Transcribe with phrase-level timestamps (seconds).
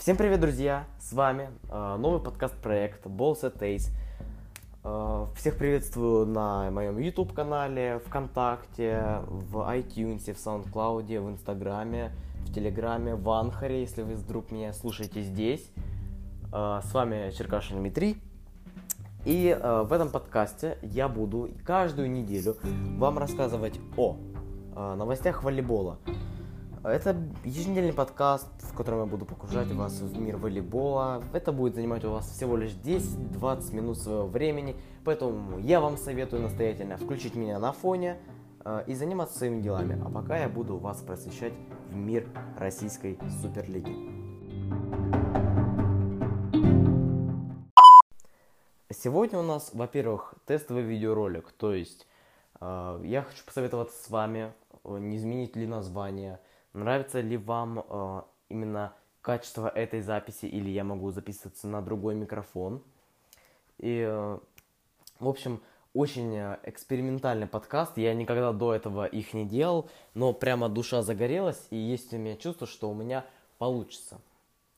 [0.00, 0.86] Всем привет, друзья!
[0.98, 3.90] С вами э, новый подкаст-проект Balls at Ace.
[4.82, 12.12] Э, всех приветствую на моем YouTube-канале, ВКонтакте, в iTunes, в SoundCloud, в Инстаграме,
[12.46, 15.70] в Телеграме, в Анхаре, если вы вдруг меня слушаете здесь.
[16.50, 18.16] Э, с вами Черкашин Дмитрий.
[19.26, 22.56] И э, в этом подкасте я буду каждую неделю
[22.96, 24.16] вам рассказывать о
[24.74, 25.98] э, новостях волейбола.
[26.82, 31.22] Это еженедельный подкаст, в котором я буду погружать вас в мир волейбола.
[31.34, 36.40] Это будет занимать у вас всего лишь 10-20 минут своего времени, поэтому я вам советую
[36.40, 38.16] настоятельно включить меня на фоне
[38.64, 40.02] э, и заниматься своими делами.
[40.02, 41.52] А пока я буду вас просвещать
[41.90, 43.94] в мир российской суперлиги.
[48.90, 52.06] Сегодня у нас, во-первых, тестовый видеоролик, то есть
[52.58, 56.40] э, я хочу посоветоваться с вами, э, не изменить ли название,
[56.72, 62.82] Нравится ли вам э, именно качество этой записи, или я могу записываться на другой микрофон.
[63.78, 64.38] И, э,
[65.18, 65.60] в общем,
[65.94, 67.98] очень э, экспериментальный подкаст.
[67.98, 72.36] Я никогда до этого их не делал, но прямо душа загорелась, и есть у меня
[72.36, 73.24] чувство, что у меня
[73.58, 74.20] получится.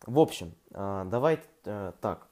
[0.06, 2.26] В общем, э, давайте э, так.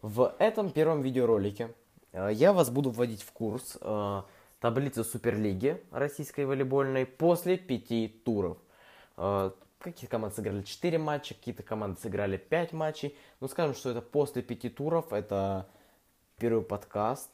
[0.00, 1.74] В этом первом видеоролике
[2.12, 4.22] э, я вас буду вводить в курс э,
[4.60, 8.58] таблицы Суперлиги российской волейбольной после пяти туров–
[9.78, 13.16] какие-то команды сыграли 4 матча, какие-то команды сыграли 5 матчей.
[13.40, 15.68] Ну, скажем, что это после 5 туров, это
[16.38, 17.30] первый подкаст.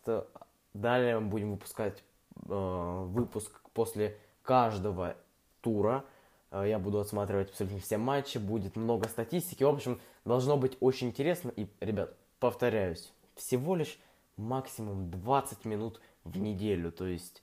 [0.74, 2.02] Далее мы будем выпускать
[2.48, 5.16] э, выпуск после каждого
[5.60, 6.04] тура.
[6.50, 9.64] Э, я буду отсматривать абсолютно все матчи, будет много статистики.
[9.64, 11.50] В общем, должно быть очень интересно.
[11.56, 13.98] И, ребят, повторяюсь, всего лишь
[14.36, 16.92] максимум 20 минут в неделю.
[16.92, 17.42] То есть,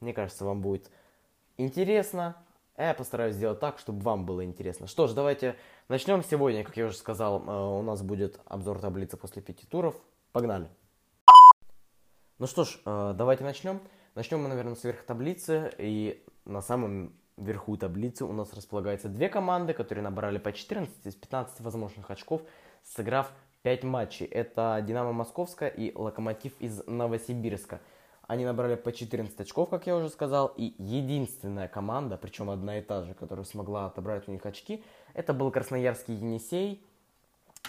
[0.00, 0.90] мне кажется, вам будет
[1.56, 2.36] интересно,
[2.76, 4.86] я постараюсь сделать так, чтобы вам было интересно.
[4.86, 5.56] Что ж, давайте
[5.88, 6.64] начнем сегодня.
[6.64, 9.94] Как я уже сказал, э, у нас будет обзор таблицы после пяти туров.
[10.32, 10.68] Погнали!
[12.38, 13.80] Ну что ж, э, давайте начнем.
[14.16, 15.72] Начнем мы, наверное, с верх таблицы.
[15.78, 21.14] И на самом верху таблицы у нас располагаются две команды, которые набрали по 14 из
[21.14, 22.42] 15 возможных очков,
[22.82, 23.32] сыграв
[23.62, 24.26] 5 матчей.
[24.26, 27.80] Это Динамо Московская и Локомотив из Новосибирска–
[28.26, 32.82] они набрали по 14 очков, как я уже сказал, и единственная команда, причем одна и
[32.82, 36.84] та же, которая смогла отобрать у них очки, это был Красноярский Енисей.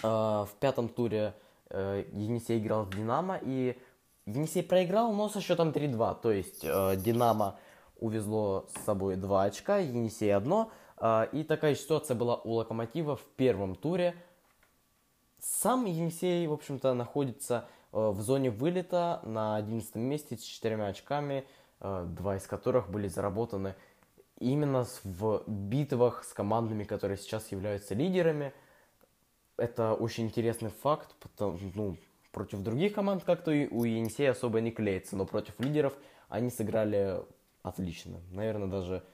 [0.02, 0.08] Э,
[0.44, 1.34] в пятом туре
[1.68, 3.78] э, Енисей играл в Динамо, и
[4.24, 6.20] Енисей проиграл, но со счетом 3-2.
[6.22, 7.58] То есть э, Динамо
[7.98, 10.70] увезло с собой 2 очка, Енисей одно.
[11.32, 14.16] И такая ситуация была у Локомотива в первом туре.
[15.38, 21.46] Сам Енисей, в общем-то, находится в зоне вылета на 11 месте с четырьмя очками,
[21.80, 23.74] э, два из которых были заработаны
[24.38, 28.52] именно в битвах с командами, которые сейчас являются лидерами.
[29.56, 31.96] Это очень интересный факт, потому, ну,
[32.32, 35.94] против других команд как-то у Енисея особо не клеится, но против лидеров
[36.28, 37.22] они сыграли
[37.62, 38.20] отлично.
[38.30, 39.04] Наверное, даже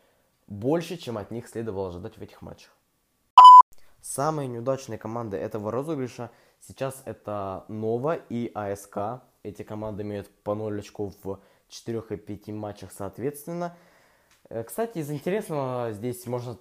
[0.48, 2.76] больше, чем от них следовало ожидать в этих матчах.
[4.00, 6.32] Самые неудачные команды этого розыгрыша
[6.66, 9.22] сейчас это Нова и АСК.
[9.42, 13.76] Эти команды имеют по 0 очков в 4 и 5 матчах соответственно.
[14.48, 16.56] Э, кстати, из интересного здесь можно,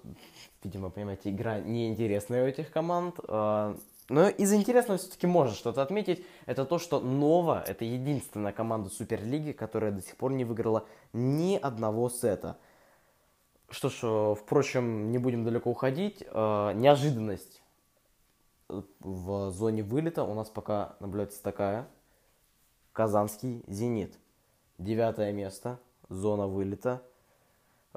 [0.64, 3.18] видимо, понимаете, игра неинтересная у этих команд.
[3.28, 3.76] Э,
[4.08, 6.24] но из интересного все-таки можно что-то отметить.
[6.46, 11.56] Это то, что Нова– это единственная команда Суперлиги, которая до сих пор не выиграла ни
[11.56, 12.58] одного сета–
[13.70, 16.20] что ж, э, впрочем, не будем далеко уходить.
[16.20, 17.61] Неожиданность
[19.00, 21.88] в зоне вылета у нас пока наблюдается такая.
[22.92, 24.18] Казанский «Зенит».
[24.78, 25.78] Девятое место,
[26.08, 27.02] зона вылета.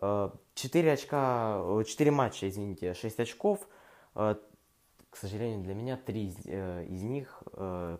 [0.01, 3.67] Э, четыре очка, четыре матча, извините, шесть очков.
[4.13, 7.41] К сожалению, для меня три из них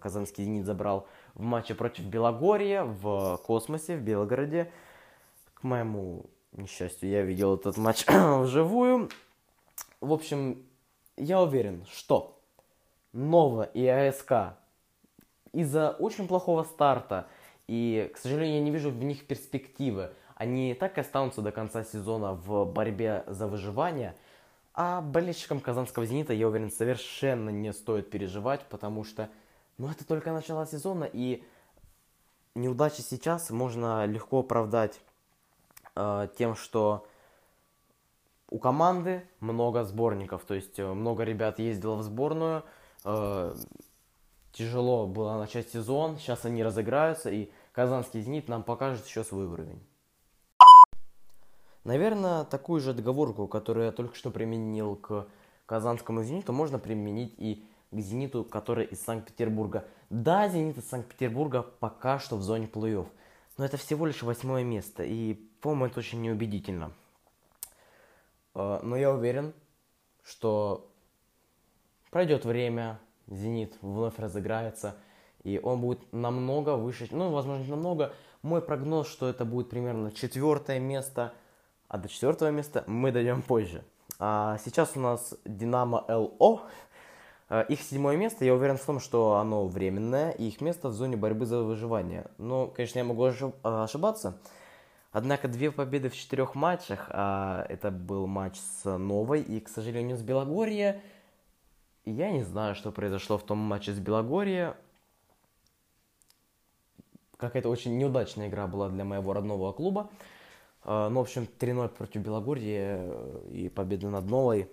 [0.02, 4.72] Казанский «Зенит» забрал в матче против Белогорья в Космосе, в Белгороде.
[5.54, 9.10] К моему несчастью, я видел этот матч вживую.
[10.02, 10.66] В общем,
[11.18, 12.35] я уверен, что
[13.16, 14.58] Нова и АСК
[15.54, 17.28] из-за очень плохого старта,
[17.68, 21.84] и, к сожалению, я не вижу в них перспективы, они так и останутся до конца
[21.84, 24.16] сезона в борьбе за выживание,
[24.74, 29.30] а болельщикам казанского «Зенита», я уверен, совершенно не стоит переживать, потому что,
[29.78, 31.42] ну, это только начало сезона, и
[32.54, 35.00] неудачи сейчас можно легко оправдать
[35.96, 37.08] э, тем, что
[38.50, 42.64] у команды много сборников, то есть э, много ребят ездило в сборную,
[43.06, 43.56] э,
[44.52, 49.82] тяжело было начать сезон, сейчас они разыграются, и казанский «Зенит» нам покажет еще свой уровень.
[51.84, 55.28] Наверное, такую же отговорку, которую я только что применил к
[55.68, 59.86] казанскому «Зениту» можно применить и к «Зениту», который из Санкт-Петербурга.
[60.10, 63.08] Да, «Зенит» из Санкт-Петербурга пока что в зоне плей-офф,
[63.58, 66.92] но это всего лишь восьмое место, и, по-моему, это очень неубедительно.
[68.56, 69.54] Э, но я уверен,
[70.24, 70.92] что
[72.16, 72.98] пройдет время,
[73.28, 74.96] «Зенит» вновь разыграется,
[75.44, 78.14] и он будет намного выше, ну, возможно, намного.
[78.42, 81.34] Мой прогноз, что это будет примерно четвертое место,
[81.90, 83.84] а до четвертого места мы дойдем позже.
[84.18, 86.62] А сейчас у нас Динамо ЛО.
[87.50, 90.94] Э, их седьмое место, я уверен в том, что оно временное, и их место в
[90.94, 92.28] зоне борьбы за выживание.
[92.38, 94.38] Но, конечно, я могу ошибаться.
[95.12, 100.16] Однако две победы в четырех матчах, а это был матч с Новой и, к сожалению,
[100.16, 101.02] с Белогорье.
[102.06, 104.78] Я не знаю, что произошло в том матче с Белогорье.
[107.38, 110.12] Какая-то очень неудачная игра была для моего родного клуба.
[110.84, 114.70] А, ну, в общем, 3-0 против Белогорья э, и победа над Новой.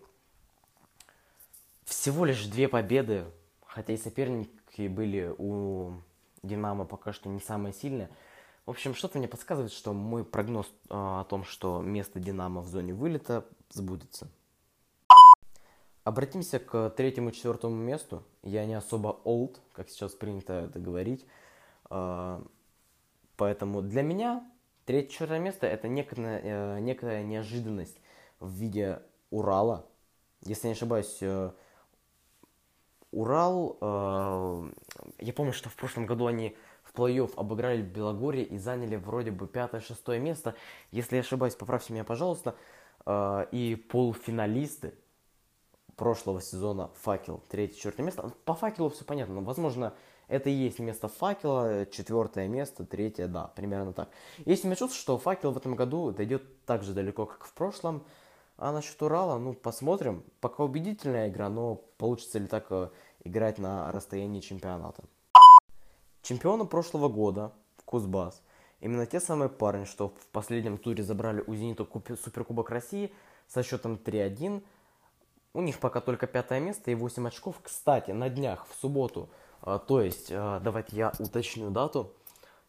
[1.84, 3.24] Всего лишь две победы,
[3.64, 5.94] хотя и соперники были у
[6.42, 8.10] Динамо пока что не самые сильные.
[8.66, 12.66] В общем, что-то мне подсказывает, что мой прогноз э, о том, что место Динамо в
[12.66, 14.28] зоне вылета сбудется.
[16.04, 18.24] Обратимся к третьему четвертому месту.
[18.42, 21.24] Я не особо old, как сейчас принято это говорить.
[21.90, 22.42] Э,
[23.36, 24.44] поэтому для меня
[24.84, 28.00] Третье четвертое место это некая, э, некая неожиданность
[28.40, 29.00] в виде
[29.30, 29.86] Урала.
[30.42, 31.52] Если не ошибаюсь, э,
[33.12, 34.70] Урал, э,
[35.20, 39.46] я помню, что в прошлом году они в плей-офф обыграли Белогорье и заняли вроде бы
[39.46, 40.56] пятое-шестое место.
[40.90, 42.56] Если я ошибаюсь, поправьте меня, пожалуйста.
[43.06, 44.94] Э, и полуфиналисты
[46.02, 48.32] прошлого сезона Факел, третье-четвертое место.
[48.44, 49.94] По Факелу все понятно, но, возможно,
[50.26, 54.08] это и есть место факела, четвертое место, третье, да, примерно так.
[54.44, 57.54] Есть у меня чувство, что факел в этом году дойдет так же далеко, как в
[57.54, 58.02] прошлом.
[58.56, 60.24] А насчет Урала, ну, посмотрим.
[60.40, 62.88] Пока убедительная игра, но получится ли так э,
[63.22, 65.04] играть на расстоянии чемпионата.
[66.22, 67.52] Чемпионы прошлого года,
[67.84, 68.42] Кузбасс,
[68.80, 73.12] именно те самые парни, что в последнем туре забрали у Зенита Суперкубок России
[73.46, 74.64] со счетом 3-1.
[75.54, 77.56] У них пока только пятое место и 8 очков.
[77.62, 79.28] Кстати, на днях, в субботу,
[79.60, 82.12] а, то есть, а, давайте я уточню дату.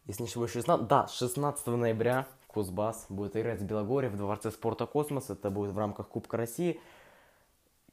[0.06, 0.86] Если не ошибаюсь, 16...
[0.86, 5.30] Да, 16 ноября Кузбасс будет играть с Белогорье в Дворце спорта «Космос».
[5.30, 6.78] Это будет в рамках Кубка России.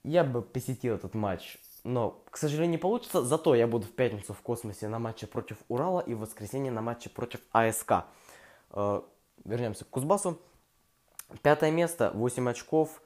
[0.03, 3.23] Я бы посетил этот матч, но, к сожалению, не получится.
[3.23, 6.81] Зато я буду в пятницу в Космосе на матче против Урала и в воскресенье на
[6.81, 8.05] матче против АСК.
[8.71, 9.05] А,
[9.45, 10.37] вернемся к Кузбассу.
[11.41, 13.01] Пятое место, 8 очков.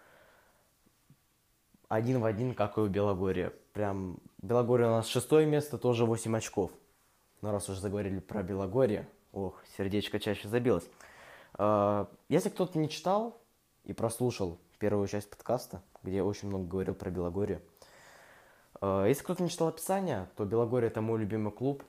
[1.88, 3.54] Один в один, как и у Белогорья.
[3.74, 6.72] Прям Белогорье у нас шестое место, тоже 8 очков.
[7.42, 10.88] Но раз уже заговорили про Белогорье, ох, сердечко чаще забилось.
[11.54, 13.40] А, если кто-то не читал
[13.84, 17.62] и прослушал первую часть подкаста, где я очень много говорил про Белогорье,
[18.82, 21.84] а, если кто-то не читал описание, то Белогорье это мой любимый клуб.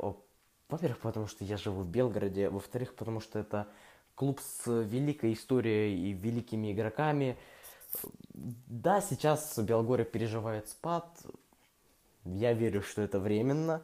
[0.68, 2.50] Во-первых, потому что я живу в Белгороде.
[2.50, 3.68] Во-вторых, потому что это
[4.14, 7.38] клуб с великой историей и великими игроками.
[8.34, 11.06] Да, сейчас Белгорье переживает спад,
[12.24, 13.82] я верю, что это временно.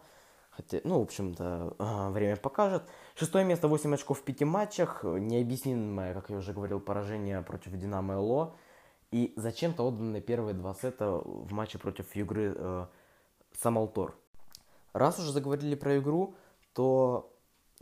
[0.50, 2.82] Хотя, ну, в общем-то, время покажет.
[3.14, 5.02] Шестое место, 8 очков в пяти матчах.
[5.02, 8.54] Необъяснимое, как я уже говорил, поражение против Динамо ЛО.
[9.10, 12.86] И зачем-то отданы первые два сета в матче против Югры э,
[13.58, 14.14] Самалтор.
[14.92, 16.34] Раз уже заговорили про игру,
[16.74, 17.31] то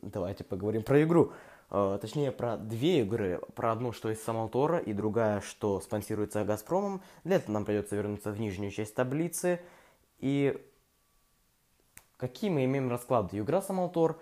[0.03, 1.33] давайте поговорим про игру.
[1.71, 3.41] Э, точнее, про две игры.
[3.55, 7.03] Про одну, что из Самалтора, и другая, что спонсируется Газпромом.
[7.25, 9.61] Для этого нам придется вернуться в нижнюю часть таблицы–
[10.21, 10.63] и
[12.17, 13.37] какие мы имеем расклады?
[13.37, 14.21] Югра Самалтор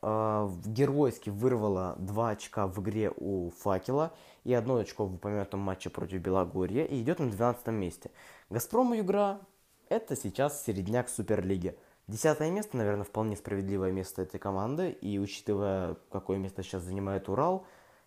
[0.00, 4.12] э, геройски вырвала 2 очка в игре у Факела
[4.44, 8.10] и одно очко в упомянутом матче против Белогорья и идет на 12 месте.
[8.50, 9.40] Газпром и Югра
[9.88, 11.76] это сейчас середняк Суперлиги.
[12.08, 14.90] Десятое место, наверное, вполне справедливое место этой команды.
[14.90, 17.64] И учитывая, какое место сейчас занимает Урал,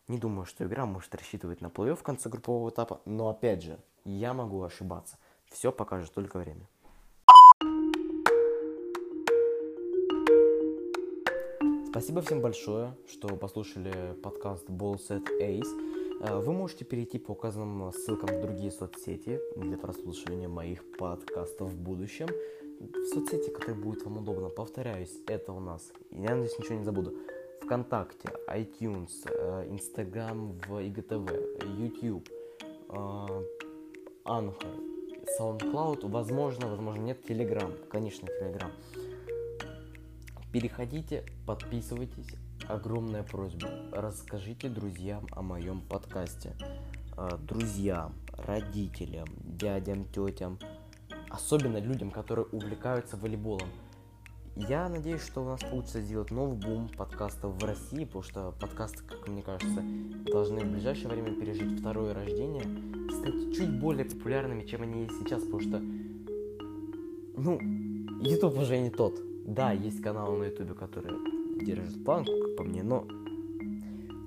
[0.07, 3.01] не думаю, что игра может рассчитывать на плей-офф в конце группового этапа.
[3.05, 5.17] Но опять же, я могу ошибаться.
[5.49, 6.67] Все покажет только время.
[11.87, 15.95] Спасибо всем большое, что послушали подкаст Ball Set Ace.
[16.21, 21.81] Э, вы можете перейти по указанным ссылкам в другие соцсети для прослушивания моих подкастов в
[21.81, 22.27] будущем.
[22.79, 24.49] В соцсети, которые будет вам удобно.
[24.49, 27.13] Повторяюсь, это у нас, я надеюсь, ничего не забуду,
[27.61, 32.29] ВКонтакте, iTunes, э, Instagram в IGTV, YouTube,
[32.89, 32.93] э,
[34.25, 34.95] Anchor,
[35.39, 38.71] SoundCloud, возможно, возможно нет, Telegram, конечно, Telegram.
[40.51, 42.35] Переходите, подписывайтесь.
[42.67, 43.69] Огромная просьба.
[43.91, 46.53] Расскажите друзьям о моем подкасте.
[47.17, 50.57] А, друзьям, родителям, дядям, тетям,
[51.35, 53.69] особенно людям, которые увлекаются волейболом.
[54.55, 59.03] Я надеюсь, что у нас получится сделать новый бум подкастов в России, потому что подкасты,
[59.03, 59.83] как мне кажется,
[60.31, 62.63] должны в ближайшее время пережить второе рождение
[63.11, 65.79] стать чуть более популярными, чем они есть сейчас, потому что,
[67.37, 67.59] ну,
[68.21, 69.19] YouTube уже не тот.
[69.45, 71.15] Да, есть каналы на YouTube, которые
[71.61, 73.05] держат планку, как по мне, но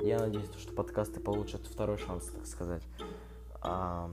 [0.03, 2.83] я надеюсь, что подкасты получат второй шанс, так сказать.
[3.63, 4.11] А,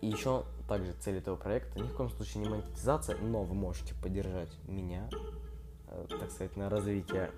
[0.00, 3.94] и еще также цель этого проекта ни в коем случае не монетизация, но вы можете
[3.94, 5.08] поддержать меня,
[5.88, 7.30] э, так сказать, на развитие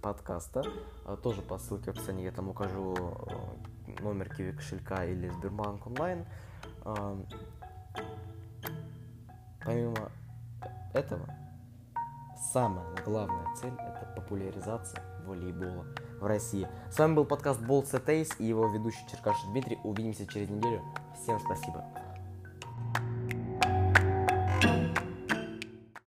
[0.00, 0.62] подкаста.
[1.04, 5.86] А, тоже по ссылке в описании я там укажу э, номер Киви кошелька или Сбербанк
[5.86, 6.24] онлайн.
[9.64, 10.12] Помимо
[10.94, 11.28] этого,
[12.52, 15.84] самая главная цель это популяризация волейбола
[16.20, 16.68] в России.
[16.90, 19.78] С вами был подкаст Болт Сетейс и его ведущий Черкаш Дмитрий.
[19.82, 20.82] Увидимся через неделю.
[21.20, 21.84] Всем спасибо.